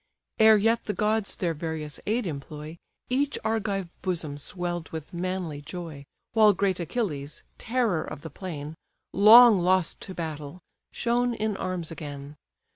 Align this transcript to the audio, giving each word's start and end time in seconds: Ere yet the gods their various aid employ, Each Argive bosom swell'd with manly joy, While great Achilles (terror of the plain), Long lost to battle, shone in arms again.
Ere 0.39 0.57
yet 0.57 0.85
the 0.85 0.95
gods 0.95 1.35
their 1.35 1.53
various 1.53 1.99
aid 2.07 2.25
employ, 2.25 2.75
Each 3.07 3.37
Argive 3.45 4.01
bosom 4.01 4.39
swell'd 4.39 4.89
with 4.89 5.13
manly 5.13 5.61
joy, 5.61 6.05
While 6.33 6.53
great 6.53 6.79
Achilles 6.79 7.43
(terror 7.59 8.03
of 8.03 8.21
the 8.21 8.31
plain), 8.31 8.73
Long 9.13 9.59
lost 9.59 10.01
to 10.01 10.15
battle, 10.15 10.59
shone 10.91 11.35
in 11.35 11.55
arms 11.55 11.91
again. 11.91 12.35